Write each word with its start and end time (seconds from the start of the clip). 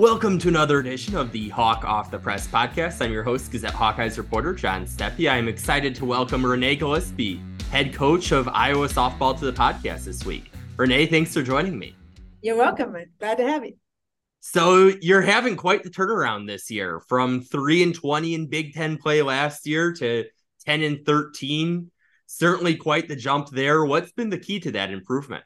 Welcome 0.00 0.38
to 0.38 0.48
another 0.48 0.78
edition 0.78 1.14
of 1.14 1.30
the 1.30 1.50
Hawk 1.50 1.84
Off 1.84 2.10
the 2.10 2.18
Press 2.18 2.48
podcast. 2.48 3.04
I'm 3.04 3.12
your 3.12 3.22
host, 3.22 3.52
Gazette 3.52 3.74
Hawkeyes 3.74 4.16
reporter 4.16 4.54
John 4.54 4.86
Steppe. 4.86 5.28
I'm 5.28 5.46
excited 5.46 5.94
to 5.96 6.06
welcome 6.06 6.44
Renee 6.44 6.78
Gillispie, 6.78 7.38
head 7.68 7.92
coach 7.92 8.32
of 8.32 8.48
Iowa 8.48 8.88
softball, 8.88 9.38
to 9.38 9.44
the 9.44 9.52
podcast 9.52 10.04
this 10.04 10.24
week. 10.24 10.50
Renee, 10.78 11.04
thanks 11.04 11.34
for 11.34 11.42
joining 11.42 11.78
me. 11.78 11.94
You're 12.40 12.56
welcome. 12.56 12.96
Glad 13.18 13.36
to 13.36 13.46
have 13.46 13.62
you. 13.66 13.74
So 14.40 14.90
you're 15.02 15.20
having 15.20 15.54
quite 15.54 15.82
the 15.82 15.90
turnaround 15.90 16.46
this 16.46 16.70
year 16.70 17.02
from 17.06 17.42
three 17.42 17.82
and 17.82 17.94
twenty 17.94 18.32
in 18.32 18.46
Big 18.46 18.72
Ten 18.72 18.96
play 18.96 19.20
last 19.20 19.66
year 19.66 19.92
to 19.92 20.24
ten 20.64 20.82
and 20.82 21.04
thirteen. 21.04 21.90
Certainly 22.24 22.76
quite 22.76 23.06
the 23.06 23.16
jump 23.16 23.50
there. 23.50 23.84
What's 23.84 24.12
been 24.12 24.30
the 24.30 24.38
key 24.38 24.60
to 24.60 24.70
that 24.70 24.92
improvement? 24.92 25.44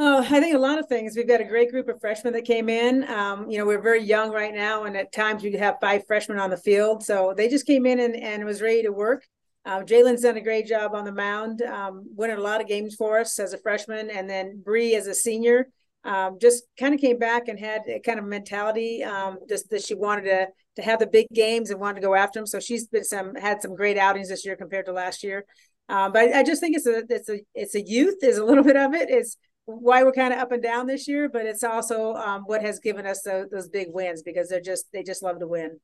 Oh, 0.00 0.20
I 0.20 0.40
think 0.40 0.54
a 0.54 0.58
lot 0.58 0.78
of 0.78 0.86
things. 0.86 1.16
We've 1.16 1.26
got 1.26 1.40
a 1.40 1.44
great 1.44 1.72
group 1.72 1.88
of 1.88 2.00
freshmen 2.00 2.32
that 2.34 2.44
came 2.44 2.68
in. 2.68 3.08
Um, 3.10 3.50
you 3.50 3.58
know, 3.58 3.66
we're 3.66 3.80
very 3.82 4.02
young 4.02 4.30
right 4.30 4.54
now, 4.54 4.84
and 4.84 4.96
at 4.96 5.12
times 5.12 5.42
we 5.42 5.52
have 5.54 5.76
five 5.80 6.06
freshmen 6.06 6.38
on 6.38 6.50
the 6.50 6.56
field. 6.56 7.02
So 7.02 7.34
they 7.36 7.48
just 7.48 7.66
came 7.66 7.84
in 7.84 7.98
and, 7.98 8.14
and 8.14 8.44
was 8.44 8.62
ready 8.62 8.82
to 8.84 8.92
work. 8.92 9.24
Uh, 9.66 9.82
Jalen's 9.82 10.22
done 10.22 10.36
a 10.36 10.40
great 10.40 10.68
job 10.68 10.94
on 10.94 11.04
the 11.04 11.12
mound, 11.12 11.62
um, 11.62 12.04
winning 12.14 12.36
a 12.38 12.40
lot 12.40 12.60
of 12.60 12.68
games 12.68 12.94
for 12.94 13.18
us 13.18 13.38
as 13.40 13.52
a 13.52 13.58
freshman, 13.58 14.08
and 14.08 14.30
then 14.30 14.62
Bree 14.64 14.94
as 14.94 15.08
a 15.08 15.14
senior 15.14 15.68
um, 16.04 16.38
just 16.40 16.62
kind 16.78 16.94
of 16.94 17.00
came 17.00 17.18
back 17.18 17.48
and 17.48 17.58
had 17.58 17.82
a 17.88 17.98
kind 17.98 18.20
of 18.20 18.24
mentality 18.24 19.02
um, 19.02 19.38
just 19.48 19.68
that 19.70 19.82
she 19.82 19.94
wanted 19.94 20.24
to 20.24 20.46
to 20.76 20.82
have 20.82 21.00
the 21.00 21.08
big 21.08 21.26
games 21.34 21.70
and 21.70 21.80
wanted 21.80 22.00
to 22.00 22.06
go 22.06 22.14
after 22.14 22.38
them. 22.38 22.46
So 22.46 22.60
she's 22.60 22.86
been 22.86 23.02
some 23.02 23.34
had 23.34 23.60
some 23.60 23.74
great 23.74 23.98
outings 23.98 24.28
this 24.28 24.46
year 24.46 24.54
compared 24.54 24.86
to 24.86 24.92
last 24.92 25.24
year. 25.24 25.44
Um, 25.88 26.12
but 26.12 26.28
I, 26.28 26.40
I 26.40 26.42
just 26.44 26.60
think 26.60 26.76
it's 26.76 26.86
a 26.86 27.02
it's 27.08 27.28
a 27.28 27.40
it's 27.54 27.74
a 27.74 27.82
youth. 27.82 28.22
is 28.22 28.38
a 28.38 28.44
little 28.44 28.62
bit 28.64 28.76
of 28.76 28.94
it. 28.94 29.10
It's 29.10 29.36
why 29.68 30.02
we're 30.02 30.12
kind 30.12 30.32
of 30.32 30.40
up 30.40 30.52
and 30.52 30.62
down 30.62 30.86
this 30.86 31.06
year, 31.06 31.28
but 31.28 31.44
it's 31.44 31.62
also 31.62 32.14
um, 32.14 32.42
what 32.46 32.62
has 32.62 32.78
given 32.78 33.06
us 33.06 33.20
the, 33.22 33.46
those 33.52 33.68
big 33.68 33.88
wins 33.90 34.22
because 34.22 34.48
they're 34.48 34.60
just 34.62 34.86
they 34.92 35.02
just 35.02 35.22
love 35.22 35.38
to 35.40 35.46
win. 35.46 35.78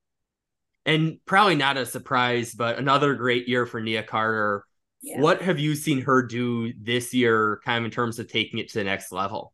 And 0.86 1.18
probably 1.26 1.54
not 1.54 1.76
a 1.76 1.84
surprise, 1.84 2.54
but 2.54 2.78
another 2.78 3.14
great 3.14 3.46
year 3.46 3.66
for 3.66 3.80
Nia 3.80 4.02
Carter. 4.02 4.64
Yeah. 5.02 5.20
What 5.20 5.42
have 5.42 5.58
you 5.58 5.74
seen 5.74 6.00
her 6.00 6.22
do 6.22 6.72
this 6.80 7.12
year, 7.12 7.60
kind 7.64 7.78
of 7.78 7.84
in 7.84 7.90
terms 7.90 8.18
of 8.18 8.26
taking 8.26 8.58
it 8.58 8.70
to 8.70 8.78
the 8.78 8.84
next 8.84 9.12
level? 9.12 9.52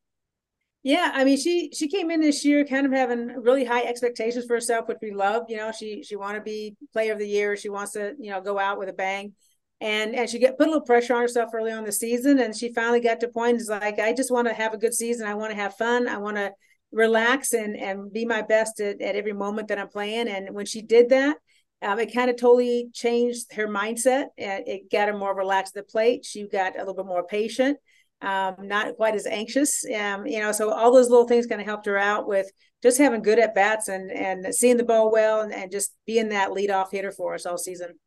Yeah, 0.84 1.11
I 1.12 1.25
mean, 1.25 1.37
she 1.37 1.70
she 1.75 1.89
came 1.89 2.11
in 2.11 2.20
this 2.20 2.44
year 2.44 2.65
kind 2.65 2.87
of 2.87 2.92
having 2.92 3.28
really 3.42 3.65
high 3.65 3.83
expectations 3.83 4.47
for 4.47 4.55
herself, 4.55 4.87
which 4.87 4.98
we 5.03 5.12
love. 5.12 5.44
You 5.48 5.56
know, 5.56 5.72
she 5.72 6.05
she 6.05 6.15
want 6.15 6.37
to 6.37 6.41
be 6.41 6.77
player 6.92 7.12
of 7.12 7.19
the 7.19 7.28
year. 7.28 7.56
She 7.56 7.69
wants 7.69 7.92
to 7.92 8.15
you 8.19 8.31
know 8.31 8.41
go 8.41 8.59
out 8.59 8.78
with 8.78 8.89
a 8.89 8.92
bang 8.92 9.34
and 9.81 10.14
and 10.14 10.28
she 10.28 10.39
get 10.39 10.59
put 10.59 10.67
a 10.67 10.70
little 10.70 10.84
pressure 10.84 11.14
on 11.14 11.23
herself 11.23 11.50
early 11.55 11.73
on 11.73 11.84
the 11.84 11.92
season 11.92 12.39
and 12.41 12.56
she 12.56 12.73
finally 12.73 13.00
got 13.00 13.20
to 13.20 13.28
point 13.28 13.61
is 13.61 13.69
like 13.69 13.98
i 13.98 14.12
just 14.12 14.31
want 14.31 14.47
to 14.47 14.55
have 14.55 14.75
a 14.75 14.78
good 14.78 14.95
season. 14.95 15.27
I 15.27 15.34
want 15.34 15.50
to 15.50 15.56
have 15.56 15.75
fun. 15.77 16.09
I 16.09 16.19
want 16.19 16.37
to 16.37 16.53
relax 16.92 17.53
and 17.53 17.77
and 17.77 18.12
be 18.12 18.25
my 18.25 18.42
best 18.42 18.81
at, 18.81 19.00
at 19.00 19.17
every 19.17 19.33
moment 19.33 19.69
that 19.69 19.78
i'm 19.78 19.89
playing. 19.89 20.28
And 20.28 20.55
when 20.55 20.67
she 20.67 20.83
did 20.83 21.11
that 21.11 21.37
um, 21.83 21.98
it 21.98 22.12
kind 22.12 22.28
of 22.28 22.37
totally 22.37 22.91
changed 22.92 23.55
her 23.55 23.67
mindset 23.67 24.27
and 24.37 24.69
it 24.69 24.91
got 24.91 25.09
her 25.09 25.17
more 25.17 25.34
relaxed 25.34 25.77
at 25.77 25.87
the 25.87 25.91
plate. 25.91 26.27
She 26.27 26.47
got 26.47 26.77
a 26.77 26.81
little 26.81 26.94
bit 26.94 27.06
more 27.06 27.27
patient 27.27 27.78
um, 28.22 28.55
not 28.61 28.97
quite 28.97 29.15
as 29.15 29.27
anxious 29.27 29.84
um, 29.98 30.27
you 30.27 30.41
know 30.41 30.53
so 30.53 30.70
all 30.72 30.92
those 30.92 31.09
little 31.09 31.27
things 31.27 31.47
kind 31.47 31.61
of 31.61 31.67
helped 31.67 31.87
her 31.87 31.97
out 31.97 32.27
with 32.27 32.50
just 32.83 32.98
having 32.98 33.22
good 33.22 33.39
at 33.39 33.55
bats 33.55 33.89
and 33.89 34.11
and 34.11 34.55
seeing 34.55 34.77
the 34.77 34.84
ball 34.84 35.11
well 35.11 35.41
and, 35.41 35.53
and 35.53 35.72
just 35.72 35.94
being 36.06 36.28
that 36.28 36.50
leadoff 36.50 36.91
hitter 36.91 37.12
for 37.12 37.34
us 37.34 37.47
all 37.47 37.56
season 37.56 37.98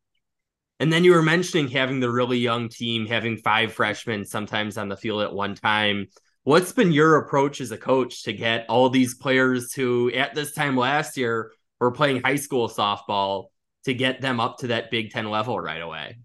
and 0.79 0.91
then 0.91 1.03
you 1.03 1.11
were 1.11 1.21
mentioning 1.21 1.67
having 1.67 1.99
the 1.99 2.11
really 2.11 2.37
young 2.37 2.69
team, 2.69 3.05
having 3.05 3.37
five 3.37 3.73
freshmen 3.73 4.25
sometimes 4.25 4.77
on 4.77 4.89
the 4.89 4.97
field 4.97 5.21
at 5.21 5.33
one 5.33 5.55
time. 5.55 6.07
What's 6.43 6.73
been 6.73 6.91
your 6.91 7.17
approach 7.17 7.61
as 7.61 7.71
a 7.71 7.77
coach 7.77 8.23
to 8.23 8.33
get 8.33 8.65
all 8.67 8.89
these 8.89 9.15
players 9.15 9.73
who, 9.73 10.11
at 10.11 10.35
this 10.35 10.53
time 10.53 10.75
last 10.75 11.15
year, 11.15 11.51
were 11.79 11.91
playing 11.91 12.21
high 12.21 12.35
school 12.35 12.67
softball 12.67 13.45
to 13.85 13.93
get 13.93 14.21
them 14.21 14.39
up 14.39 14.57
to 14.59 14.67
that 14.67 14.91
Big 14.91 15.11
Ten 15.11 15.29
level 15.29 15.59
right 15.59 15.81
away? 15.81 16.17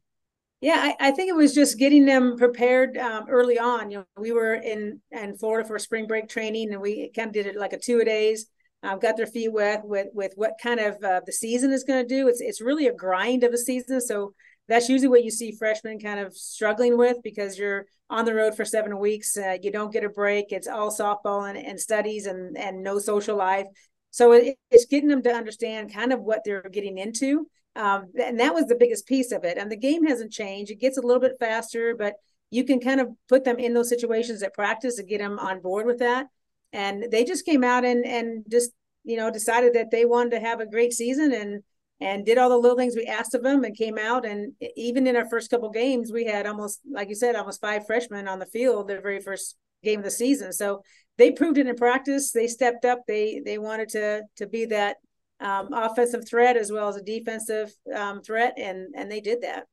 Yeah, 0.61 0.77
I, 0.77 1.09
I 1.09 1.11
think 1.12 1.28
it 1.28 1.37
was 1.37 1.55
just 1.55 1.78
getting 1.78 2.05
them 2.05 2.37
prepared 2.37 2.97
um, 2.97 3.27
early 3.28 3.59
on. 3.59 3.93
You 3.93 3.99
know, 3.99 4.06
we 4.17 4.33
were 4.33 4.55
in 4.55 5.01
in 5.12 5.37
Florida 5.37 5.69
for 5.69 5.78
spring 5.78 6.09
break 6.09 6.28
training, 6.28 6.72
and 6.72 6.83
we 6.83 7.11
kind 7.15 7.28
of 7.28 7.33
did 7.33 7.47
it 7.47 7.56
like 7.56 7.72
a 7.72 7.78
two 7.78 8.01
a 8.01 8.05
days. 8.05 8.47
Um, 8.83 9.00
got 9.00 9.16
their 9.16 9.27
feet 9.27 9.53
wet 9.53 9.83
with 9.84 10.06
with 10.12 10.33
what 10.37 10.53
kind 10.62 10.78
of 10.78 11.03
uh, 11.03 11.21
the 11.27 11.33
season 11.33 11.72
is 11.72 11.84
going 11.84 12.06
to 12.06 12.15
do. 12.15 12.28
It's 12.28 12.41
it's 12.41 12.61
really 12.61 12.87
a 12.87 12.94
grind 12.94 13.43
of 13.43 13.53
a 13.53 13.59
season. 13.59 14.00
So 14.00 14.34
that's 14.69 14.89
usually 14.89 15.09
what 15.09 15.25
you 15.25 15.31
see 15.31 15.53
freshmen 15.53 15.99
kind 15.99 16.21
of 16.21 16.37
struggling 16.37 16.97
with 16.97 17.16
because 17.25 17.59
you're 17.59 17.87
on 18.11 18.25
the 18.25 18.34
road 18.34 18.55
for 18.55 18.65
seven 18.65 18.99
weeks. 18.99 19.37
Uh, 19.37 19.56
you 19.62 19.72
don't 19.72 19.93
get 19.93 20.05
a 20.05 20.09
break. 20.11 20.53
It's 20.53 20.69
all 20.69 20.91
softball 20.91 21.49
and, 21.49 21.59
and 21.59 21.81
studies 21.81 22.27
and, 22.27 22.56
and 22.56 22.83
no 22.83 22.99
social 22.99 23.37
life. 23.37 23.66
So 24.11 24.33
it, 24.33 24.56
it's 24.71 24.87
getting 24.87 25.09
them 25.09 25.22
to 25.22 25.33
understand 25.33 25.93
kind 25.93 26.12
of 26.12 26.21
what 26.21 26.43
they're 26.45 26.69
getting 26.71 26.99
into. 26.99 27.49
Um, 27.77 28.06
and 28.21 28.41
that 28.41 28.55
was 28.55 28.66
the 28.66 28.77
biggest 28.77 29.06
piece 29.06 29.33
of 29.33 29.45
it. 29.45 29.56
And 29.56 29.71
the 29.71 29.77
game 29.77 30.06
hasn't 30.06 30.33
changed. 30.33 30.71
It 30.71 30.81
gets 30.81 30.99
a 30.99 31.03
little 31.03 31.21
bit 31.21 31.37
faster, 31.41 31.95
but 31.97 32.15
you 32.50 32.65
can 32.65 32.81
kind 32.81 33.00
of 33.00 33.09
put 33.28 33.45
them 33.45 33.59
in 33.59 33.75
those 33.75 33.89
situations 33.89 34.43
at 34.43 34.55
practice 34.55 34.97
to 34.97 35.03
get 35.03 35.19
them 35.19 35.39
on 35.39 35.60
board 35.60 35.87
with 35.87 35.99
that. 35.99 36.27
And 36.73 37.06
they 37.11 37.25
just 37.25 37.47
came 37.47 37.65
out 37.65 37.84
and 37.84 38.05
and 38.05 38.45
just 38.51 38.73
you 39.05 39.17
know 39.17 39.31
decided 39.31 39.75
that 39.75 39.91
they 39.91 40.05
wanted 40.05 40.31
to 40.31 40.41
have 40.41 40.61
a 40.61 40.67
great 40.67 40.93
season 40.93 41.33
and 41.33 41.62
and 42.01 42.25
did 42.25 42.39
all 42.39 42.49
the 42.49 42.56
little 42.56 42.77
things 42.77 42.95
we 42.95 43.06
asked 43.06 43.34
of 43.34 43.43
them 43.43 43.65
and 43.65 43.77
came 43.77 43.99
out. 43.99 44.25
And 44.25 44.53
even 44.77 45.07
in 45.07 45.17
our 45.17 45.28
first 45.28 45.51
couple 45.51 45.71
games 45.71 46.12
we 46.12 46.25
had 46.25 46.47
almost 46.47 46.81
like 46.91 47.09
you 47.09 47.15
said 47.15 47.37
almost 47.37 47.61
five 47.61 47.87
freshmen 47.87 48.28
on 48.28 48.39
the 48.39 48.47
field 48.47 48.89
the 48.89 49.01
very 49.01 49.21
first 49.21 49.57
game 49.83 50.01
of 50.01 50.05
the 50.05 50.11
season. 50.11 50.53
So 50.53 50.83
they 51.17 51.33
proved 51.33 51.59
it 51.59 51.67
in 51.67 51.77
practice. 51.77 52.33
They 52.33 52.47
stepped 52.47 52.84
up. 52.84 53.01
They 53.07 53.41
they 53.45 53.59
wanted 53.59 53.89
to 53.91 54.23
to 54.37 54.47
be 54.47 54.67
that 54.67 54.97
um, 55.41 55.73
offensive 55.73 56.28
threat 56.28 56.57
as 56.57 56.71
well 56.73 56.89
as 56.89 56.97
a 56.97 57.03
defensive 57.03 57.73
um, 57.95 58.23
threat. 58.23 58.55
And 58.57 58.95
and 58.95 59.11
they 59.11 59.21
did 59.21 59.43
that 59.43 59.67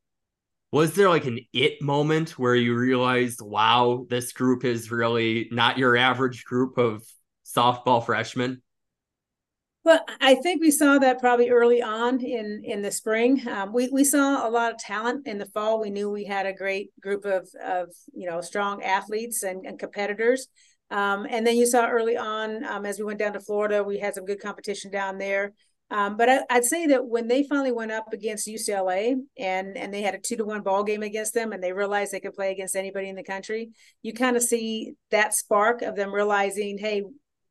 was 0.71 0.93
there 0.95 1.09
like 1.09 1.25
an 1.25 1.39
it 1.53 1.81
moment 1.81 2.37
where 2.39 2.55
you 2.55 2.75
realized 2.75 3.41
wow 3.41 4.05
this 4.09 4.33
group 4.33 4.63
is 4.63 4.91
really 4.91 5.47
not 5.51 5.77
your 5.77 5.95
average 5.95 6.43
group 6.45 6.77
of 6.77 7.03
softball 7.45 8.05
freshmen 8.05 8.61
well, 9.85 10.03
I 10.19 10.33
think 10.33 10.61
we 10.61 10.71
saw 10.71 10.97
that 10.97 11.19
probably 11.19 11.51
early 11.51 11.79
on 11.79 12.19
in 12.19 12.63
in 12.65 12.81
the 12.81 12.89
spring. 12.89 13.47
Um, 13.47 13.71
we 13.71 13.87
we 13.89 14.03
saw 14.03 14.47
a 14.47 14.49
lot 14.49 14.71
of 14.71 14.79
talent 14.79 15.27
in 15.27 15.37
the 15.37 15.45
fall. 15.45 15.79
We 15.79 15.91
knew 15.91 16.09
we 16.09 16.25
had 16.25 16.47
a 16.47 16.53
great 16.53 16.89
group 16.99 17.23
of 17.23 17.47
of 17.63 17.89
you 18.11 18.27
know 18.27 18.41
strong 18.41 18.81
athletes 18.81 19.43
and, 19.43 19.63
and 19.63 19.77
competitors. 19.77 20.47
Um, 20.89 21.27
and 21.29 21.45
then 21.45 21.55
you 21.55 21.67
saw 21.67 21.87
early 21.87 22.17
on 22.17 22.63
um, 22.63 22.83
as 22.87 22.97
we 22.97 23.05
went 23.05 23.19
down 23.19 23.33
to 23.33 23.39
Florida, 23.39 23.83
we 23.83 23.99
had 23.99 24.15
some 24.15 24.25
good 24.25 24.41
competition 24.41 24.89
down 24.89 25.19
there. 25.19 25.53
Um, 25.91 26.17
but 26.17 26.29
I, 26.29 26.41
would 26.51 26.65
say 26.65 26.87
that 26.87 27.05
when 27.05 27.27
they 27.27 27.43
finally 27.43 27.71
went 27.71 27.91
up 27.91 28.11
against 28.11 28.47
UCLA 28.47 29.15
and 29.37 29.77
and 29.77 29.93
they 29.93 30.01
had 30.01 30.15
a 30.15 30.19
two 30.19 30.35
to 30.37 30.45
one 30.45 30.61
ball 30.61 30.83
game 30.83 31.03
against 31.03 31.33
them, 31.33 31.51
and 31.51 31.61
they 31.61 31.73
realized 31.73 32.11
they 32.11 32.19
could 32.19 32.33
play 32.33 32.51
against 32.51 32.75
anybody 32.75 33.07
in 33.07 33.15
the 33.15 33.23
country, 33.23 33.69
you 34.01 34.11
kind 34.13 34.35
of 34.35 34.41
see 34.41 34.93
that 35.11 35.35
spark 35.35 35.83
of 35.83 35.95
them 35.95 36.11
realizing, 36.11 36.79
hey, 36.79 37.03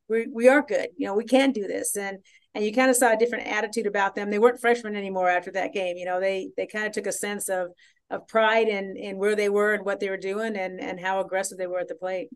we, 0.09 0.27
we 0.27 0.49
are 0.49 0.62
good. 0.62 0.89
You 0.97 1.06
know, 1.06 1.15
we 1.15 1.25
can 1.25 1.53
do 1.53 1.67
this. 1.67 1.97
And 1.97 2.19
and 2.55 2.65
you 2.65 2.72
kind 2.72 2.91
of 2.91 2.97
saw 2.97 3.12
a 3.12 3.17
different 3.17 3.49
attitude 3.49 3.87
about 3.87 4.15
them. 4.15 4.31
They 4.31 4.39
weren't 4.39 4.61
freshmen 4.61 4.95
anymore 4.95 5.28
after 5.28 5.51
that 5.53 5.72
game. 5.72 5.97
You 5.97 6.05
know, 6.05 6.21
they 6.21 6.51
they 6.56 6.66
kind 6.66 6.87
of 6.87 6.93
took 6.93 7.06
a 7.06 7.12
sense 7.12 7.49
of 7.49 7.69
of 8.11 8.27
pride 8.27 8.69
in 8.69 8.97
in 8.97 9.16
where 9.16 9.37
they 9.37 9.49
were 9.49 9.75
and 9.75 9.84
what 9.84 10.01
they 10.01 10.11
were 10.11 10.16
doing 10.16 10.56
and 10.56 10.81
and 10.81 11.01
how 11.01 11.21
aggressive 11.21 11.59
they 11.59 11.66
were 11.66 11.81
at 11.81 11.89
the 11.89 11.95
plate. 11.95 12.28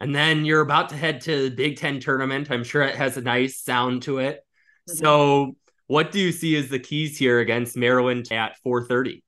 And 0.00 0.14
then 0.14 0.44
you're 0.44 0.62
about 0.62 0.88
to 0.90 0.96
head 0.96 1.20
to 1.22 1.50
the 1.50 1.54
Big 1.54 1.76
Ten 1.76 2.00
tournament. 2.00 2.50
I'm 2.50 2.64
sure 2.64 2.82
it 2.82 2.94
has 2.94 3.16
a 3.16 3.20
nice 3.20 3.60
sound 3.60 4.02
to 4.02 4.18
it. 4.18 4.40
So, 4.98 5.56
what 5.86 6.12
do 6.12 6.20
you 6.20 6.32
see 6.32 6.56
as 6.56 6.68
the 6.68 6.78
keys 6.78 7.18
here 7.18 7.40
against 7.40 7.76
Maryland 7.76 8.28
at 8.30 8.56
4:30? 8.64 9.22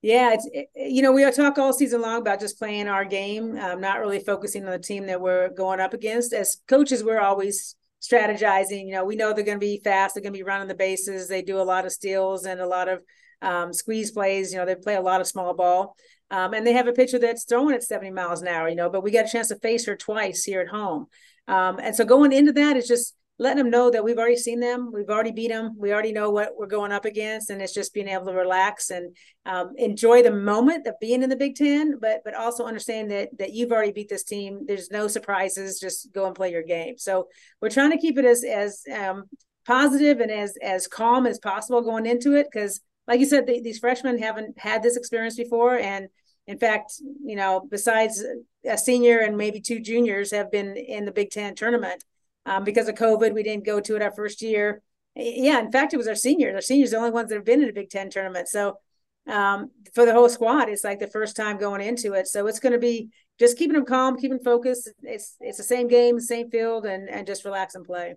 Yeah, 0.00 0.34
it's 0.34 0.48
it, 0.52 0.68
you 0.74 1.02
know 1.02 1.12
we 1.12 1.28
talk 1.32 1.58
all 1.58 1.72
season 1.72 2.00
long 2.00 2.20
about 2.20 2.40
just 2.40 2.58
playing 2.58 2.88
our 2.88 3.04
game, 3.04 3.58
um, 3.58 3.80
not 3.80 3.98
really 3.98 4.20
focusing 4.20 4.64
on 4.64 4.70
the 4.70 4.78
team 4.78 5.06
that 5.06 5.20
we're 5.20 5.48
going 5.48 5.80
up 5.80 5.92
against. 5.92 6.32
As 6.32 6.58
coaches, 6.68 7.02
we're 7.02 7.20
always 7.20 7.74
strategizing. 8.00 8.86
You 8.86 8.92
know, 8.92 9.04
we 9.04 9.16
know 9.16 9.32
they're 9.32 9.44
going 9.44 9.58
to 9.58 9.66
be 9.66 9.80
fast. 9.82 10.14
They're 10.14 10.22
going 10.22 10.32
to 10.32 10.38
be 10.38 10.44
running 10.44 10.68
the 10.68 10.74
bases. 10.74 11.28
They 11.28 11.42
do 11.42 11.60
a 11.60 11.62
lot 11.62 11.84
of 11.84 11.92
steals 11.92 12.44
and 12.44 12.60
a 12.60 12.66
lot 12.66 12.88
of 12.88 13.02
um, 13.42 13.72
squeeze 13.72 14.12
plays. 14.12 14.52
You 14.52 14.58
know, 14.58 14.66
they 14.66 14.76
play 14.76 14.94
a 14.94 15.00
lot 15.00 15.20
of 15.20 15.26
small 15.26 15.52
ball, 15.54 15.96
um, 16.30 16.54
and 16.54 16.66
they 16.66 16.74
have 16.74 16.86
a 16.86 16.92
pitcher 16.92 17.18
that's 17.18 17.44
throwing 17.44 17.74
at 17.74 17.82
seventy 17.82 18.10
miles 18.10 18.40
an 18.40 18.48
hour. 18.48 18.68
You 18.68 18.76
know, 18.76 18.90
but 18.90 19.02
we 19.02 19.10
got 19.10 19.26
a 19.26 19.32
chance 19.32 19.48
to 19.48 19.56
face 19.56 19.86
her 19.86 19.96
twice 19.96 20.44
here 20.44 20.60
at 20.60 20.68
home, 20.68 21.06
um, 21.48 21.80
and 21.82 21.96
so 21.96 22.04
going 22.04 22.32
into 22.32 22.52
that 22.52 22.76
is 22.76 22.86
just 22.86 23.14
letting 23.38 23.58
them 23.58 23.70
know 23.70 23.90
that 23.90 24.02
we've 24.02 24.18
already 24.18 24.36
seen 24.36 24.58
them, 24.58 24.90
we've 24.92 25.10
already 25.10 25.30
beat 25.30 25.48
them, 25.48 25.74
we 25.78 25.92
already 25.92 26.12
know 26.12 26.30
what 26.30 26.54
we're 26.58 26.66
going 26.66 26.90
up 26.90 27.04
against, 27.04 27.50
and 27.50 27.62
it's 27.62 27.72
just 27.72 27.94
being 27.94 28.08
able 28.08 28.26
to 28.26 28.32
relax 28.32 28.90
and 28.90 29.16
um, 29.46 29.74
enjoy 29.76 30.22
the 30.22 30.32
moment 30.32 30.86
of 30.88 30.98
being 31.00 31.22
in 31.22 31.30
the 31.30 31.36
Big 31.36 31.54
Ten, 31.54 31.98
but 32.00 32.20
but 32.24 32.34
also 32.34 32.66
understand 32.66 33.10
that 33.10 33.28
that 33.38 33.52
you've 33.52 33.70
already 33.70 33.92
beat 33.92 34.08
this 34.08 34.24
team. 34.24 34.64
There's 34.66 34.90
no 34.90 35.06
surprises. 35.06 35.78
Just 35.78 36.12
go 36.12 36.26
and 36.26 36.34
play 36.34 36.50
your 36.50 36.64
game. 36.64 36.98
So 36.98 37.28
we're 37.62 37.70
trying 37.70 37.92
to 37.92 37.98
keep 37.98 38.18
it 38.18 38.24
as 38.24 38.42
as 38.42 38.82
um, 38.92 39.24
positive 39.64 40.18
and 40.20 40.32
as 40.32 40.56
as 40.60 40.88
calm 40.88 41.26
as 41.26 41.38
possible 41.38 41.80
going 41.80 42.06
into 42.06 42.34
it 42.34 42.48
because, 42.52 42.80
like 43.06 43.20
you 43.20 43.26
said, 43.26 43.46
the, 43.46 43.60
these 43.60 43.78
freshmen 43.78 44.18
haven't 44.18 44.58
had 44.58 44.82
this 44.82 44.96
experience 44.96 45.36
before, 45.36 45.78
and 45.78 46.08
in 46.48 46.58
fact, 46.58 46.94
you 47.24 47.36
know, 47.36 47.64
besides 47.70 48.24
a 48.66 48.76
senior 48.76 49.20
and 49.20 49.36
maybe 49.36 49.60
two 49.60 49.78
juniors 49.78 50.32
have 50.32 50.50
been 50.50 50.76
in 50.76 51.04
the 51.04 51.12
Big 51.12 51.30
Ten 51.30 51.54
tournament 51.54 52.02
um, 52.48 52.64
because 52.64 52.88
of 52.88 52.94
COVID, 52.94 53.34
we 53.34 53.42
didn't 53.42 53.66
go 53.66 53.78
to 53.80 53.96
it 53.96 54.02
our 54.02 54.12
first 54.12 54.40
year. 54.40 54.82
Yeah, 55.14 55.58
in 55.60 55.70
fact, 55.70 55.92
it 55.92 55.96
was 55.96 56.08
our 56.08 56.14
seniors. 56.14 56.54
Our 56.54 56.60
seniors, 56.60 56.92
the 56.92 56.96
only 56.96 57.10
ones 57.10 57.28
that 57.28 57.34
have 57.34 57.44
been 57.44 57.62
in 57.62 57.68
a 57.68 57.72
Big 57.72 57.90
Ten 57.90 58.08
tournament. 58.08 58.48
So 58.48 58.78
um, 59.26 59.70
for 59.94 60.06
the 60.06 60.12
whole 60.12 60.28
squad, 60.28 60.68
it's 60.68 60.84
like 60.84 60.98
the 60.98 61.08
first 61.08 61.36
time 61.36 61.58
going 61.58 61.80
into 61.80 62.14
it. 62.14 62.26
So 62.28 62.46
it's 62.46 62.60
going 62.60 62.72
to 62.72 62.78
be 62.78 63.10
just 63.38 63.58
keeping 63.58 63.74
them 63.74 63.84
calm, 63.84 64.16
keeping 64.16 64.38
focused. 64.38 64.90
It's 65.02 65.36
it's 65.40 65.58
the 65.58 65.64
same 65.64 65.88
game, 65.88 66.18
same 66.20 66.50
field, 66.50 66.86
and 66.86 67.08
and 67.08 67.26
just 67.26 67.44
relax 67.44 67.74
and 67.74 67.84
play. 67.84 68.14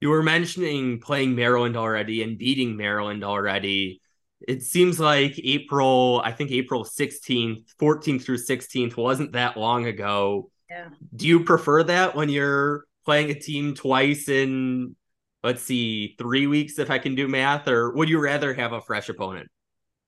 You 0.00 0.08
were 0.08 0.22
mentioning 0.22 1.00
playing 1.00 1.34
Maryland 1.34 1.76
already 1.76 2.22
and 2.22 2.38
beating 2.38 2.76
Maryland 2.76 3.22
already. 3.22 4.00
It 4.48 4.62
seems 4.62 4.98
like 4.98 5.38
April, 5.44 6.22
I 6.24 6.32
think 6.32 6.50
April 6.50 6.84
16th, 6.84 7.64
14th 7.78 8.22
through 8.22 8.38
16th 8.38 8.96
wasn't 8.96 9.32
that 9.32 9.58
long 9.58 9.84
ago. 9.84 10.50
Yeah. 10.70 10.88
Do 11.14 11.26
you 11.26 11.44
prefer 11.44 11.82
that 11.82 12.14
when 12.14 12.30
you're 12.30 12.86
playing 13.10 13.30
a 13.30 13.34
team 13.34 13.74
twice 13.74 14.28
in 14.28 14.94
let's 15.42 15.62
see, 15.62 16.14
three 16.16 16.46
weeks 16.46 16.78
if 16.78 16.92
I 16.92 17.00
can 17.00 17.16
do 17.16 17.26
math, 17.26 17.66
or 17.66 17.92
would 17.92 18.08
you 18.08 18.20
rather 18.20 18.54
have 18.54 18.72
a 18.72 18.80
fresh 18.80 19.08
opponent? 19.08 19.48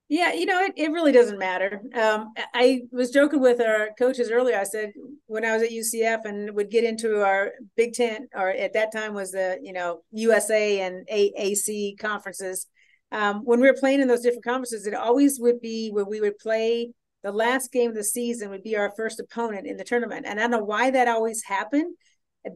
Yeah, 0.08 0.34
you 0.34 0.46
know, 0.46 0.60
it, 0.62 0.74
it 0.76 0.92
really 0.92 1.10
doesn't 1.10 1.38
matter. 1.38 1.80
Um, 2.00 2.32
I 2.54 2.82
was 2.92 3.10
joking 3.10 3.40
with 3.40 3.60
our 3.60 3.88
coaches 3.98 4.30
earlier. 4.30 4.56
I 4.56 4.62
said 4.62 4.92
when 5.26 5.44
I 5.44 5.52
was 5.52 5.64
at 5.64 5.70
UCF 5.70 6.26
and 6.26 6.54
would 6.54 6.70
get 6.70 6.84
into 6.84 7.24
our 7.24 7.50
Big 7.76 7.92
Ten, 7.94 8.28
or 8.36 8.50
at 8.50 8.72
that 8.74 8.92
time 8.92 9.14
was 9.14 9.32
the 9.32 9.58
you 9.60 9.72
know 9.72 10.02
USA 10.12 10.82
and 10.82 11.04
AAC 11.12 11.98
conferences. 11.98 12.68
Um, 13.10 13.40
when 13.44 13.58
we 13.60 13.66
were 13.66 13.76
playing 13.76 14.00
in 14.00 14.06
those 14.06 14.22
different 14.22 14.44
conferences, 14.44 14.86
it 14.86 14.94
always 14.94 15.40
would 15.40 15.60
be 15.60 15.90
where 15.90 16.04
we 16.04 16.20
would 16.20 16.38
play 16.38 16.92
the 17.22 17.32
last 17.32 17.72
game 17.72 17.90
of 17.90 17.96
the 17.96 18.04
season 18.04 18.50
would 18.50 18.62
be 18.62 18.76
our 18.76 18.92
first 18.96 19.20
opponent 19.20 19.66
in 19.66 19.76
the 19.76 19.84
tournament. 19.84 20.26
And 20.26 20.38
I 20.38 20.42
don't 20.42 20.50
know 20.50 20.64
why 20.64 20.90
that 20.90 21.08
always 21.08 21.42
happened. 21.42 21.94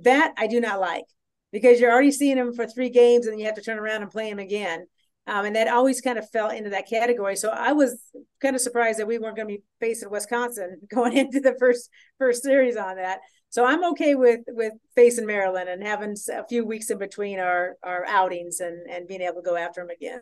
That 0.03 0.35
I 0.37 0.47
do 0.47 0.61
not 0.61 0.81
like 0.81 1.05
because 1.53 1.81
you're 1.81 1.93
already 1.93 2.11
seeing 2.11 2.37
them 2.37 2.53
for 2.55 2.67
three 2.67 2.91
games 2.91 3.27
and 3.27 3.38
you 3.38 3.47
have 3.47 3.55
to 3.55 3.62
turn 3.62 3.79
around 3.79 4.03
and 4.03 4.11
play 4.11 4.29
them 4.29 4.38
again. 4.38 4.87
Um, 5.29 5.44
and 5.44 5.56
that 5.56 5.69
always 5.69 6.00
kind 6.00 6.19
of 6.19 6.31
fell 6.31 6.50
into 6.50 6.71
that 6.71 6.88
category. 6.88 7.35
So 7.35 7.49
I 7.49 7.73
was 7.73 8.00
kind 8.41 8.55
of 8.55 8.62
surprised 8.62 9.00
that 9.00 9.09
we 9.09 9.19
weren't 9.19 9.37
going 9.37 9.49
to 9.49 9.55
be 9.56 9.62
facing 9.81 10.11
Wisconsin 10.11 10.81
going 10.94 11.17
into 11.17 11.41
the 11.41 11.56
first 11.59 11.91
first 12.19 12.43
series 12.43 12.77
on 12.77 12.97
that. 12.97 13.21
So 13.50 13.65
I'm 13.65 13.85
okay 13.93 14.15
with 14.15 14.41
with 14.49 14.75
facing 14.94 15.27
Maryland 15.27 15.69
and 15.69 15.83
having 15.83 16.15
a 16.33 16.47
few 16.47 16.65
weeks 16.65 16.91
in 16.91 16.99
between 16.99 17.38
our 17.38 17.77
our 17.83 18.05
outings 18.06 18.61
and 18.61 18.88
and 18.88 19.09
being 19.09 19.23
able 19.23 19.37
to 19.37 19.43
go 19.43 19.56
after 19.56 19.81
them 19.81 19.91
again. 19.91 20.21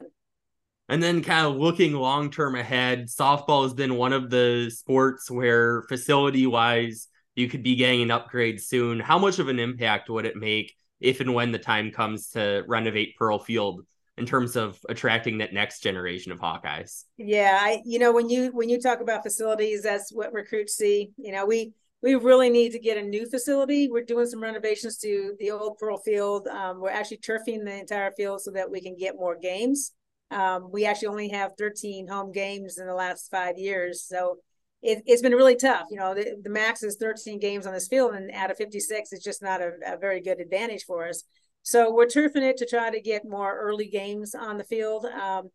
And 0.88 1.02
then 1.02 1.22
kind 1.22 1.46
of 1.46 1.56
looking 1.56 1.94
long 1.94 2.30
term 2.30 2.54
ahead, 2.54 3.08
softball 3.08 3.62
has 3.64 3.74
been 3.74 3.96
one 3.96 4.12
of 4.12 4.30
the 4.30 4.70
sports 4.70 5.30
where 5.30 5.82
facility 5.82 6.46
wise 6.46 7.08
you 7.34 7.48
could 7.48 7.62
be 7.62 7.76
getting 7.76 8.02
an 8.02 8.10
upgrade 8.10 8.60
soon. 8.60 9.00
How 9.00 9.18
much 9.18 9.38
of 9.38 9.48
an 9.48 9.58
impact 9.58 10.08
would 10.08 10.26
it 10.26 10.36
make 10.36 10.74
if 11.00 11.20
and 11.20 11.34
when 11.34 11.52
the 11.52 11.58
time 11.58 11.90
comes 11.90 12.30
to 12.30 12.64
renovate 12.66 13.16
Pearl 13.16 13.38
Field 13.38 13.84
in 14.16 14.26
terms 14.26 14.54
of 14.56 14.78
attracting 14.88 15.38
that 15.38 15.52
next 15.52 15.80
generation 15.80 16.32
of 16.32 16.38
Hawkeyes? 16.38 17.04
Yeah, 17.16 17.58
I 17.60 17.82
you 17.84 17.98
know 17.98 18.12
when 18.12 18.28
you 18.28 18.50
when 18.52 18.68
you 18.68 18.80
talk 18.80 19.00
about 19.00 19.22
facilities, 19.22 19.82
that's 19.82 20.12
what 20.12 20.32
recruits 20.32 20.76
see. 20.76 21.10
You 21.16 21.32
know, 21.32 21.46
we 21.46 21.72
we 22.02 22.14
really 22.14 22.50
need 22.50 22.72
to 22.72 22.78
get 22.78 22.98
a 22.98 23.02
new 23.02 23.26
facility. 23.26 23.88
We're 23.88 24.04
doing 24.04 24.26
some 24.26 24.42
renovations 24.42 24.98
to 24.98 25.34
the 25.38 25.50
old 25.50 25.78
Pearl 25.78 25.98
Field. 25.98 26.46
Um, 26.48 26.80
we're 26.80 26.90
actually 26.90 27.16
turfing 27.18 27.64
the 27.64 27.80
entire 27.80 28.12
field 28.12 28.42
so 28.42 28.50
that 28.52 28.70
we 28.70 28.80
can 28.80 28.94
get 28.96 29.16
more 29.16 29.36
games. 29.36 29.92
Um, 30.30 30.70
we 30.70 30.84
actually 30.84 31.08
only 31.08 31.28
have 31.30 31.52
13 31.56 32.06
home 32.06 32.30
games 32.30 32.78
in 32.78 32.86
the 32.86 32.94
last 32.94 33.30
five 33.30 33.56
years, 33.56 34.04
so 34.04 34.38
it, 34.84 35.02
has 35.08 35.22
been 35.22 35.32
really 35.32 35.56
tough. 35.56 35.86
You 35.90 35.96
know, 35.96 36.14
the, 36.14 36.36
the, 36.42 36.50
max 36.50 36.82
is 36.82 36.96
13 36.96 37.40
games 37.40 37.66
on 37.66 37.72
this 37.72 37.88
field, 37.88 38.14
and 38.14 38.30
out 38.32 38.50
of 38.50 38.58
56, 38.58 39.12
it's 39.12 39.24
just 39.24 39.42
not 39.42 39.62
a, 39.62 39.72
a, 39.86 39.96
very 39.96 40.20
good 40.20 40.40
advantage 40.40 40.84
for 40.84 41.08
us. 41.08 41.24
So 41.62 41.92
we're 41.92 42.06
turfing 42.06 42.42
it 42.42 42.58
to 42.58 42.66
try 42.66 42.90
to 42.90 43.00
get 43.00 43.26
more 43.26 43.58
early 43.58 43.86
games 43.88 44.34
on 44.34 44.58
the 44.58 44.64
field. 44.64 45.06
Um, 45.06 45.48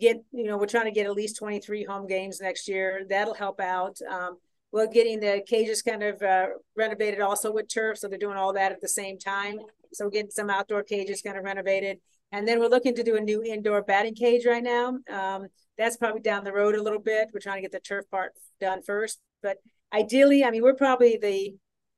get, 0.00 0.16
you 0.32 0.44
know, 0.44 0.58
we're 0.58 0.66
trying 0.66 0.86
to 0.86 0.90
get 0.90 1.06
at 1.06 1.12
least 1.12 1.36
23 1.36 1.84
home 1.84 2.08
games 2.08 2.40
next 2.40 2.66
year. 2.66 3.06
That'll 3.08 3.34
help 3.34 3.60
out. 3.60 3.98
Um, 4.10 4.38
we're 4.72 4.88
getting 4.88 5.20
the 5.20 5.44
cages 5.46 5.80
kind 5.80 6.02
of 6.02 6.20
uh, 6.20 6.46
renovated 6.76 7.20
also 7.20 7.52
with 7.52 7.72
turf, 7.72 7.98
so 7.98 8.08
they're 8.08 8.18
doing 8.18 8.36
all 8.36 8.52
that 8.54 8.72
at 8.72 8.80
the 8.80 8.88
same 8.88 9.16
time. 9.16 9.58
So 9.92 10.06
we're 10.06 10.10
getting 10.10 10.30
some 10.30 10.50
outdoor 10.50 10.82
cages 10.82 11.22
kind 11.22 11.38
of 11.38 11.44
renovated. 11.44 11.98
And 12.32 12.48
then 12.48 12.58
we're 12.58 12.68
looking 12.68 12.94
to 12.96 13.04
do 13.04 13.16
a 13.16 13.20
new 13.20 13.42
indoor 13.42 13.82
batting 13.82 14.14
cage 14.14 14.46
right 14.46 14.62
now. 14.62 14.98
Um, 15.10 15.46
that's 15.76 15.96
probably 15.98 16.22
down 16.22 16.44
the 16.44 16.52
road 16.52 16.74
a 16.74 16.82
little 16.82 16.98
bit. 16.98 17.28
We're 17.32 17.40
trying 17.40 17.58
to 17.58 17.62
get 17.62 17.72
the 17.72 17.80
turf 17.80 18.06
part 18.10 18.32
done 18.60 18.82
first. 18.82 19.20
But 19.42 19.58
ideally, 19.92 20.44
I 20.44 20.50
mean, 20.50 20.62
we're 20.62 20.74
probably 20.74 21.18
the 21.20 21.54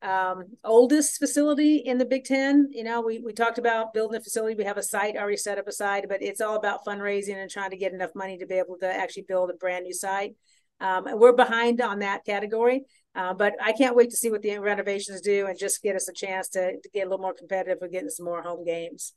um, 0.07 0.45
oldest 0.65 1.19
facility 1.19 1.77
in 1.77 1.99
the 1.99 2.05
Big 2.05 2.25
Ten. 2.25 2.69
You 2.73 2.85
know, 2.85 3.01
we, 3.01 3.21
we 3.21 3.33
talked 3.33 3.59
about 3.59 3.95
building 3.95 4.17
a 4.17 4.23
facility. 4.23 4.55
We 4.55 4.65
have 4.65 4.77
a 4.77 4.83
site 4.83 5.17
already 5.17 5.37
set 5.37 5.59
up 5.59 5.69
aside, 5.69 6.07
but 6.09 6.23
it's 6.23 6.41
all 6.41 6.57
about 6.57 6.85
fundraising 6.85 7.37
and 7.37 7.51
trying 7.51 7.71
to 7.71 7.77
get 7.77 7.93
enough 7.93 8.15
money 8.15 8.37
to 8.39 8.47
be 8.47 8.57
able 8.57 8.77
to 8.81 8.93
actually 8.93 9.25
build 9.29 9.51
a 9.51 9.55
brand 9.55 9.85
new 9.85 9.95
site. 9.95 10.35
Um, 10.81 11.07
we're 11.13 11.33
behind 11.33 11.81
on 11.81 12.01
that 12.01 12.25
category, 12.25 12.83
uh, 13.15 13.33
but 13.33 13.55
I 13.63 13.73
can't 13.73 13.97
wait 13.97 14.11
to 14.11 14.17
see 14.17 14.31
what 14.31 14.43
the 14.43 14.59
renovations 14.59 15.21
do 15.21 15.47
and 15.47 15.59
just 15.59 15.83
get 15.83 15.97
us 15.97 16.09
a 16.09 16.13
chance 16.13 16.49
to, 16.51 16.73
to 16.73 16.89
get 16.93 17.07
a 17.07 17.09
little 17.09 17.23
more 17.23 17.33
competitive 17.33 17.79
with 17.81 17.93
getting 17.93 18.11
some 18.11 18.27
more 18.27 18.43
home 18.43 18.65
games. 18.65 19.15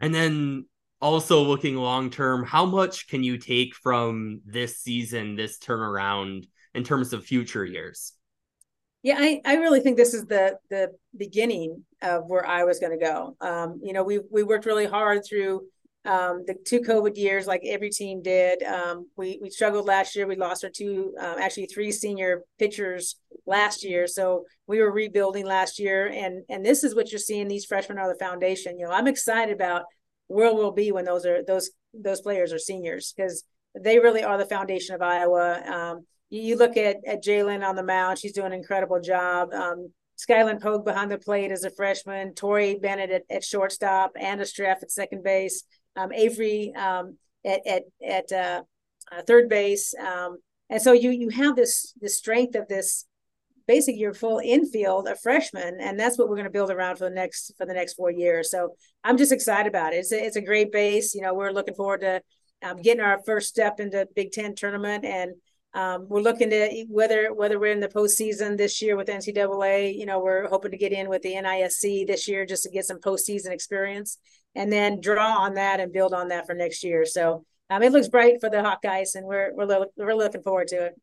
And 0.00 0.14
then 0.14 0.66
also 1.00 1.42
looking 1.42 1.76
long 1.76 2.10
term, 2.10 2.44
how 2.44 2.66
much 2.66 3.08
can 3.08 3.22
you 3.22 3.38
take 3.38 3.74
from 3.74 4.40
this 4.44 4.78
season, 4.78 5.36
this 5.36 5.58
turnaround 5.58 6.46
in 6.74 6.84
terms 6.84 7.12
of 7.12 7.24
future 7.24 7.64
years? 7.64 8.12
Yeah, 9.02 9.16
I, 9.18 9.40
I 9.44 9.54
really 9.56 9.80
think 9.80 9.96
this 9.96 10.14
is 10.14 10.26
the 10.26 10.58
the 10.68 10.90
beginning 11.16 11.84
of 12.02 12.26
where 12.26 12.44
I 12.44 12.64
was 12.64 12.80
going 12.80 12.98
to 12.98 13.04
go. 13.04 13.36
Um, 13.40 13.80
you 13.82 13.92
know, 13.92 14.02
we 14.02 14.18
we 14.30 14.42
worked 14.42 14.66
really 14.66 14.86
hard 14.86 15.24
through 15.24 15.66
um, 16.06 16.44
the 16.46 16.54
two 16.64 16.80
COVID 16.80 17.16
years, 17.16 17.46
like 17.46 17.62
every 17.64 17.90
team 17.90 18.22
did. 18.22 18.62
Um, 18.62 19.08
we 19.16 19.38
we 19.42 19.50
struggled 19.50 19.86
last 19.86 20.14
year. 20.14 20.26
We 20.26 20.36
lost 20.36 20.64
our 20.64 20.70
two, 20.70 21.14
um, 21.20 21.36
actually 21.38 21.66
three 21.66 21.92
senior 21.92 22.42
pitchers 22.58 23.16
last 23.46 23.84
year. 23.84 24.06
So 24.06 24.44
we 24.66 24.80
were 24.80 24.92
rebuilding 24.92 25.46
last 25.46 25.78
year, 25.78 26.06
and 26.06 26.44
and 26.48 26.64
this 26.64 26.84
is 26.84 26.94
what 26.94 27.10
you're 27.10 27.18
seeing. 27.18 27.48
These 27.48 27.66
freshmen 27.66 27.98
are 27.98 28.08
the 28.12 28.18
foundation. 28.18 28.78
You 28.78 28.86
know, 28.86 28.92
I'm 28.92 29.06
excited 29.06 29.54
about 29.54 29.82
where 30.28 30.54
we'll 30.54 30.72
be 30.72 30.92
when 30.92 31.04
those 31.04 31.26
are 31.26 31.42
those 31.44 31.70
those 31.94 32.20
players 32.20 32.52
are 32.52 32.58
seniors 32.58 33.12
because 33.16 33.44
they 33.78 33.98
really 33.98 34.22
are 34.22 34.38
the 34.38 34.46
foundation 34.46 34.94
of 34.94 35.02
Iowa. 35.02 35.62
Um, 35.66 36.06
you, 36.30 36.42
you, 36.42 36.56
look 36.56 36.76
at 36.76 36.96
at 37.06 37.24
Jalen 37.24 37.66
on 37.66 37.76
the 37.76 37.82
mound; 37.82 38.18
she's 38.18 38.32
doing 38.32 38.48
an 38.48 38.52
incredible 38.52 39.00
job. 39.00 39.52
Um, 39.52 39.92
Skyland 40.16 40.62
Pogue 40.62 40.84
behind 40.84 41.10
the 41.10 41.18
plate 41.18 41.52
as 41.52 41.64
a 41.64 41.70
freshman, 41.70 42.34
Tori 42.34 42.78
Bennett 42.80 43.10
at, 43.10 43.22
at 43.30 43.44
shortstop, 43.44 44.12
Anna 44.18 44.44
Streff 44.44 44.82
at 44.82 44.90
second 44.90 45.22
base, 45.22 45.62
um, 45.96 46.12
Avery 46.12 46.74
um, 46.74 47.16
at 47.44 47.66
at, 47.66 47.82
at 48.06 48.32
uh, 48.32 48.62
uh, 49.12 49.22
third 49.26 49.48
base, 49.48 49.94
um, 49.94 50.38
and 50.70 50.80
so 50.80 50.92
you 50.92 51.10
you 51.10 51.28
have 51.30 51.56
this 51.56 51.92
the 52.00 52.08
strength 52.08 52.54
of 52.54 52.68
this 52.68 53.06
basically 53.66 54.00
your 54.00 54.14
full 54.14 54.40
infield 54.42 55.08
of 55.08 55.20
freshmen, 55.20 55.78
and 55.80 55.98
that's 55.98 56.18
what 56.18 56.28
we're 56.28 56.36
going 56.36 56.44
to 56.44 56.50
build 56.50 56.70
around 56.70 56.96
for 56.96 57.04
the 57.04 57.14
next 57.14 57.52
for 57.58 57.66
the 57.66 57.74
next 57.74 57.94
four 57.94 58.10
years. 58.10 58.50
So 58.50 58.74
I'm 59.04 59.16
just 59.16 59.32
excited 59.32 59.68
about 59.68 59.92
it. 59.92 59.98
It's 59.98 60.12
a, 60.12 60.24
it's 60.24 60.36
a 60.36 60.42
great 60.42 60.72
base. 60.72 61.14
You 61.14 61.22
know, 61.22 61.34
we're 61.34 61.50
looking 61.52 61.74
forward 61.74 62.00
to 62.02 62.22
um, 62.62 62.80
getting 62.80 63.02
our 63.02 63.20
first 63.24 63.48
step 63.48 63.80
into 63.80 64.06
Big 64.14 64.32
Ten 64.32 64.54
tournament, 64.54 65.04
and 65.04 65.32
um, 65.74 66.06
we're 66.08 66.20
looking 66.20 66.50
to 66.50 66.86
whether 66.88 67.34
whether 67.34 67.58
we're 67.58 67.72
in 67.72 67.80
the 67.80 67.88
postseason 67.88 68.56
this 68.56 68.80
year 68.80 68.96
with 68.96 69.08
NCAA. 69.08 69.96
You 69.96 70.06
know, 70.06 70.20
we're 70.20 70.48
hoping 70.48 70.70
to 70.70 70.78
get 70.78 70.92
in 70.92 71.08
with 71.08 71.22
the 71.22 71.34
NISC 71.34 72.06
this 72.06 72.28
year 72.28 72.46
just 72.46 72.62
to 72.62 72.70
get 72.70 72.86
some 72.86 73.00
postseason 73.00 73.50
experience, 73.50 74.18
and 74.56 74.72
then 74.72 75.00
draw 75.00 75.38
on 75.38 75.54
that 75.54 75.78
and 75.78 75.92
build 75.92 76.12
on 76.12 76.28
that 76.28 76.46
for 76.46 76.54
next 76.54 76.82
year. 76.82 77.04
So. 77.04 77.44
Um, 77.68 77.82
it 77.82 77.90
looks 77.90 78.06
bright 78.06 78.40
for 78.40 78.48
the 78.48 78.58
Hawkeyes, 78.58 79.16
and 79.16 79.26
we're 79.26 79.52
we're, 79.52 79.86
we're 79.96 80.14
looking 80.14 80.44
forward 80.44 80.68
to 80.68 80.84
it. 80.84 80.94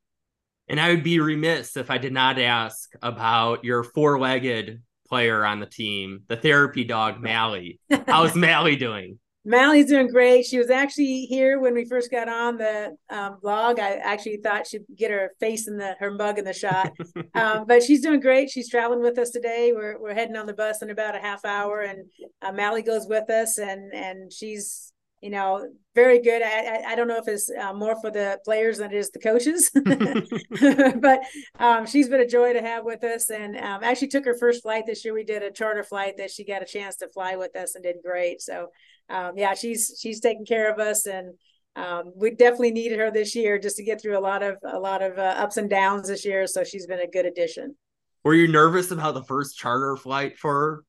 And 0.67 0.79
I 0.79 0.89
would 0.89 1.03
be 1.03 1.19
remiss 1.19 1.75
if 1.75 1.91
I 1.91 1.97
did 1.97 2.13
not 2.13 2.39
ask 2.39 2.89
about 3.01 3.65
your 3.65 3.83
four 3.83 4.19
legged 4.19 4.81
player 5.07 5.45
on 5.45 5.59
the 5.59 5.65
team, 5.65 6.21
the 6.27 6.37
therapy 6.37 6.83
dog, 6.83 7.19
Mally. 7.21 7.79
How's 8.07 8.35
Mally 8.35 8.75
doing? 8.75 9.19
Mally's 9.45 9.87
doing 9.87 10.07
great. 10.07 10.45
She 10.45 10.57
was 10.57 10.69
actually 10.69 11.25
here 11.25 11.59
when 11.59 11.73
we 11.73 11.85
first 11.85 12.09
got 12.09 12.29
on 12.29 12.57
the 12.57 12.95
um, 13.09 13.39
blog. 13.41 13.79
I 13.79 13.95
actually 13.95 14.37
thought 14.37 14.67
she'd 14.67 14.83
get 14.95 15.11
her 15.11 15.31
face 15.39 15.67
in 15.67 15.77
the 15.77 15.95
her 15.99 16.11
mug 16.11 16.39
in 16.39 16.45
the 16.45 16.53
shot, 16.53 16.93
um, 17.35 17.65
but 17.67 17.83
she's 17.83 18.01
doing 18.01 18.21
great. 18.21 18.49
She's 18.49 18.69
traveling 18.69 19.01
with 19.01 19.17
us 19.17 19.31
today. 19.31 19.73
We're 19.75 19.99
we're 19.99 20.13
heading 20.13 20.37
on 20.37 20.45
the 20.45 20.53
bus 20.53 20.81
in 20.81 20.89
about 20.89 21.15
a 21.15 21.19
half 21.19 21.43
hour, 21.43 21.81
and 21.81 22.05
uh, 22.41 22.53
Mally 22.53 22.83
goes 22.83 23.05
with 23.07 23.29
us, 23.29 23.57
and 23.57 23.93
and 23.93 24.31
she's 24.31 24.93
you 25.23 25.29
know, 25.29 25.65
very 25.95 26.19
good. 26.19 26.41
I, 26.41 26.49
I, 26.49 26.83
I 26.89 26.95
don't 26.95 27.07
know 27.07 27.17
if 27.17 27.29
it's 27.29 27.49
uh, 27.49 27.71
more 27.71 27.95
for 28.01 28.11
the 28.11 28.39
players 28.43 28.79
than 28.79 28.91
it 28.91 28.97
is 28.97 29.09
the 29.09 29.19
coaches, 29.19 29.71
but 30.99 31.21
um, 31.59 31.85
she's 31.85 32.09
been 32.09 32.19
a 32.19 32.27
joy 32.27 32.51
to 32.51 32.59
have 32.59 32.83
with 32.83 33.05
us. 33.05 33.29
And 33.29 33.55
um, 33.55 33.85
actually 33.85 34.09
took 34.09 34.25
her 34.25 34.37
first 34.37 34.63
flight 34.63 34.83
this 34.85 35.05
year. 35.05 35.13
We 35.13 35.23
did 35.23 35.41
a 35.41 35.49
charter 35.49 35.81
flight 35.81 36.17
that 36.17 36.29
she 36.29 36.43
got 36.43 36.61
a 36.61 36.65
chance 36.65 36.97
to 36.97 37.07
fly 37.07 37.37
with 37.37 37.55
us 37.55 37.75
and 37.75 37.85
did 37.85 38.03
great. 38.03 38.41
So 38.41 38.67
um, 39.13 39.37
yeah, 39.37 39.53
she's 39.53 39.95
she's 39.99 40.19
taking 40.19 40.45
care 40.45 40.71
of 40.71 40.79
us, 40.79 41.05
and 41.05 41.33
um, 41.75 42.13
we 42.15 42.31
definitely 42.31 42.71
needed 42.71 42.99
her 42.99 43.11
this 43.11 43.35
year 43.35 43.59
just 43.59 43.77
to 43.77 43.83
get 43.83 44.01
through 44.01 44.17
a 44.17 44.19
lot 44.21 44.41
of 44.41 44.57
a 44.65 44.79
lot 44.79 45.01
of 45.01 45.17
uh, 45.17 45.35
ups 45.37 45.57
and 45.57 45.69
downs 45.69 46.07
this 46.07 46.25
year. 46.25 46.47
So 46.47 46.63
she's 46.63 46.87
been 46.87 46.99
a 46.99 47.07
good 47.07 47.25
addition. 47.25 47.75
Were 48.23 48.33
you 48.33 48.47
nervous 48.47 48.89
about 48.91 49.13
the 49.13 49.23
first 49.23 49.57
charter 49.57 49.95
flight 49.95 50.37
for 50.37 50.53
her? 50.53 50.83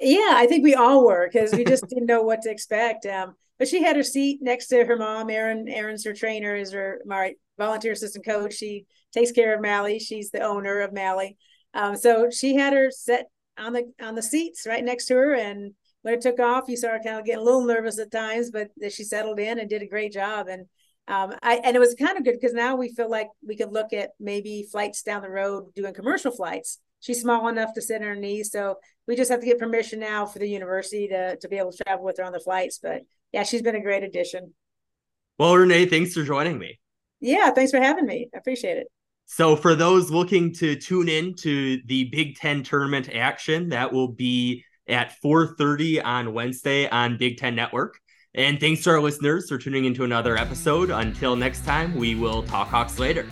Yeah, 0.00 0.34
I 0.34 0.46
think 0.46 0.62
we 0.62 0.74
all 0.74 1.04
were 1.04 1.28
because 1.30 1.52
we 1.52 1.64
just 1.64 1.88
didn't 1.88 2.06
know 2.06 2.22
what 2.22 2.42
to 2.42 2.50
expect. 2.50 3.06
Um, 3.06 3.34
but 3.58 3.66
she 3.66 3.82
had 3.82 3.96
her 3.96 4.04
seat 4.04 4.38
next 4.40 4.68
to 4.68 4.84
her 4.84 4.96
mom. 4.96 5.28
Erin, 5.28 5.66
Erin's 5.68 6.04
her 6.04 6.12
trainer, 6.12 6.54
is 6.54 6.72
her 6.72 7.00
my 7.04 7.34
volunteer 7.58 7.92
assistant 7.92 8.24
coach. 8.24 8.54
She 8.54 8.86
takes 9.12 9.32
care 9.32 9.54
of 9.54 9.60
Mally. 9.60 9.98
She's 9.98 10.30
the 10.30 10.42
owner 10.42 10.80
of 10.80 10.92
Mally. 10.92 11.36
Um, 11.74 11.96
so 11.96 12.30
she 12.30 12.54
had 12.54 12.72
her 12.72 12.90
set 12.92 13.26
on 13.58 13.72
the 13.72 13.92
on 14.00 14.14
the 14.14 14.22
seats 14.22 14.64
right 14.66 14.84
next 14.84 15.06
to 15.06 15.14
her, 15.14 15.34
and 15.34 15.74
when 16.02 16.14
it 16.14 16.20
took 16.20 16.38
off, 16.40 16.68
you 16.68 16.76
saw 16.76 16.90
her 16.90 17.00
kind 17.00 17.18
of 17.18 17.24
getting 17.24 17.40
a 17.40 17.44
little 17.44 17.64
nervous 17.64 17.98
at 17.98 18.10
times, 18.10 18.50
but 18.50 18.70
she 18.90 19.04
settled 19.04 19.38
in 19.38 19.58
and 19.58 19.68
did 19.68 19.82
a 19.82 19.86
great 19.86 20.12
job. 20.12 20.48
And 20.48 20.66
um, 21.08 21.34
I 21.42 21.56
and 21.64 21.74
it 21.74 21.80
was 21.80 21.94
kind 21.94 22.16
of 22.18 22.24
good 22.24 22.34
because 22.34 22.52
now 22.52 22.76
we 22.76 22.94
feel 22.94 23.10
like 23.10 23.28
we 23.46 23.56
could 23.56 23.72
look 23.72 23.92
at 23.92 24.10
maybe 24.20 24.66
flights 24.70 25.02
down 25.02 25.22
the 25.22 25.30
road 25.30 25.74
doing 25.74 25.94
commercial 25.94 26.30
flights. 26.30 26.78
She's 27.00 27.22
small 27.22 27.48
enough 27.48 27.72
to 27.74 27.82
sit 27.82 28.02
on 28.02 28.08
her 28.08 28.16
knees, 28.16 28.50
so 28.50 28.76
we 29.06 29.16
just 29.16 29.30
have 29.30 29.40
to 29.40 29.46
get 29.46 29.58
permission 29.58 30.00
now 30.00 30.26
for 30.26 30.38
the 30.38 30.48
university 30.48 31.08
to 31.08 31.36
to 31.36 31.48
be 31.48 31.56
able 31.56 31.72
to 31.72 31.84
travel 31.84 32.04
with 32.04 32.18
her 32.18 32.24
on 32.24 32.32
the 32.32 32.40
flights. 32.40 32.78
But 32.82 33.02
yeah, 33.32 33.42
she's 33.42 33.62
been 33.62 33.76
a 33.76 33.82
great 33.82 34.02
addition. 34.02 34.52
Well, 35.38 35.56
Renee, 35.56 35.86
thanks 35.86 36.14
for 36.14 36.24
joining 36.24 36.58
me. 36.58 36.78
Yeah, 37.20 37.50
thanks 37.50 37.70
for 37.70 37.80
having 37.80 38.06
me. 38.06 38.28
I 38.34 38.38
appreciate 38.38 38.76
it. 38.76 38.88
So, 39.26 39.56
for 39.56 39.74
those 39.74 40.10
looking 40.10 40.52
to 40.54 40.76
tune 40.76 41.08
in 41.08 41.34
to 41.36 41.80
the 41.86 42.04
Big 42.04 42.36
Ten 42.36 42.62
tournament 42.62 43.10
action, 43.14 43.68
that 43.70 43.92
will 43.92 44.08
be 44.08 44.64
at 44.88 45.20
4:30 45.22 46.00
on 46.00 46.32
Wednesday 46.32 46.88
on 46.88 47.16
Big 47.18 47.38
Ten 47.38 47.54
Network. 47.54 48.00
And 48.34 48.60
thanks 48.60 48.84
to 48.84 48.90
our 48.90 49.00
listeners 49.00 49.48
for 49.48 49.58
tuning 49.58 49.84
into 49.84 50.04
another 50.04 50.36
episode. 50.36 50.90
Until 50.90 51.34
next 51.34 51.64
time, 51.64 51.94
we 51.94 52.14
will 52.14 52.42
talk 52.42 52.68
Hawks 52.68 52.98
later. 52.98 53.26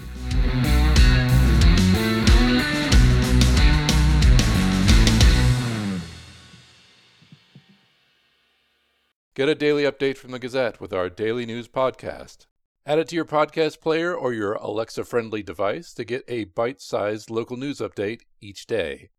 Get 9.36 9.50
a 9.50 9.54
daily 9.54 9.82
update 9.82 10.16
from 10.16 10.30
the 10.30 10.38
Gazette 10.38 10.80
with 10.80 10.94
our 10.94 11.10
daily 11.10 11.44
news 11.44 11.68
podcast. 11.68 12.46
Add 12.86 12.98
it 13.00 13.08
to 13.08 13.16
your 13.16 13.26
podcast 13.26 13.82
player 13.82 14.14
or 14.14 14.32
your 14.32 14.54
Alexa 14.54 15.04
friendly 15.04 15.42
device 15.42 15.92
to 15.92 16.04
get 16.04 16.24
a 16.26 16.44
bite 16.44 16.80
sized 16.80 17.28
local 17.28 17.58
news 17.58 17.80
update 17.80 18.22
each 18.40 18.66
day. 18.66 19.10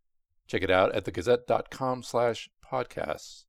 Check 0.48 0.63
it 0.63 0.72
out 0.72 0.96
at 0.96 1.06
thegazette.com 1.06 2.04
slash 2.04 2.50
podcasts. 2.66 3.44